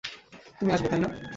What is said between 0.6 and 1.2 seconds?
আসবে, তাই না?